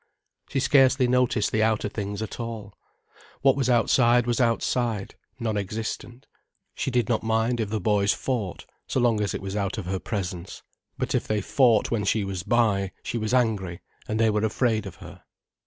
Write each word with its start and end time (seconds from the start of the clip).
She 0.49 0.59
scarcely 0.59 1.07
noticed 1.07 1.51
the 1.51 1.61
outer 1.61 1.87
things 1.87 2.23
at 2.23 2.39
all. 2.39 2.73
What 3.43 3.55
was 3.55 3.69
outside 3.69 4.25
was 4.25 4.41
outside, 4.41 5.13
non 5.39 5.57
existent. 5.57 6.25
She 6.73 6.89
did 6.89 7.07
not 7.07 7.21
mind 7.21 7.59
if 7.59 7.69
the 7.69 7.79
boys 7.79 8.11
fought, 8.11 8.65
so 8.87 8.99
long 8.99 9.21
as 9.21 9.35
it 9.35 9.43
was 9.43 9.55
out 9.55 9.77
of 9.77 9.85
her 9.85 9.99
presence. 9.99 10.63
But 10.97 11.13
if 11.13 11.27
they 11.27 11.39
fought 11.39 11.91
when 11.91 12.03
she 12.05 12.23
was 12.23 12.41
by, 12.41 12.93
she 13.03 13.19
was 13.19 13.31
angry, 13.31 13.81
and 14.07 14.19
they 14.19 14.31
were 14.31 14.43
afraid 14.43 14.87
of 14.87 14.95
her. 15.05 15.21